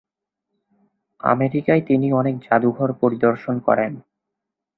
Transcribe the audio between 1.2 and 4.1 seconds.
আমেরিকায় তিনি অনেক জাদুঘর পরিদর্শন করেন।